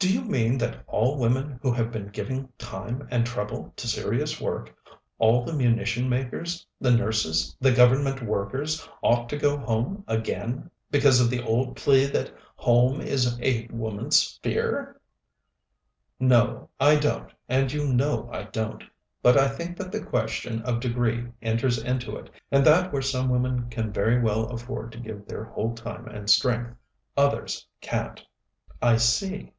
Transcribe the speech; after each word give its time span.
"Do 0.00 0.14
you 0.14 0.22
mean 0.22 0.58
that 0.58 0.84
all 0.86 1.16
the 1.16 1.22
women 1.22 1.58
who 1.60 1.72
have 1.72 1.90
been 1.90 2.06
giving 2.10 2.48
time 2.56 3.08
and 3.10 3.26
trouble 3.26 3.72
to 3.74 3.88
serious 3.88 4.40
work, 4.40 4.72
all 5.18 5.44
the 5.44 5.52
munition 5.52 6.08
makers, 6.08 6.64
the 6.80 6.92
nurses, 6.92 7.56
the 7.60 7.72
Government 7.72 8.22
workers, 8.22 8.88
ought 9.02 9.28
to 9.30 9.36
go 9.36 9.58
home 9.58 10.04
again 10.06 10.70
because 10.92 11.20
of 11.20 11.30
the 11.30 11.42
old 11.42 11.74
plea 11.74 12.06
that 12.06 12.32
home 12.54 13.00
is 13.00 13.40
a 13.42 13.66
woman's 13.72 14.18
sphere?" 14.22 15.00
"No, 16.20 16.70
I 16.78 16.94
don't, 16.94 17.32
and 17.48 17.72
you 17.72 17.84
know 17.92 18.28
I 18.32 18.44
don't. 18.44 18.84
But 19.20 19.36
I 19.36 19.48
think 19.48 19.76
that 19.78 19.90
the 19.90 20.04
question 20.04 20.62
of 20.62 20.78
degree 20.78 21.24
enters 21.42 21.76
into 21.76 22.14
it, 22.16 22.30
and 22.52 22.64
that 22.64 22.92
where 22.92 23.02
some 23.02 23.28
women 23.28 23.68
can 23.68 23.92
very 23.92 24.20
well 24.20 24.44
afford 24.44 24.92
to 24.92 25.00
give 25.00 25.26
their 25.26 25.42
whole 25.46 25.74
time 25.74 26.06
and 26.06 26.30
strength, 26.30 26.76
others 27.16 27.66
can't." 27.80 28.22
"I 28.80 28.96
see. 28.96 29.46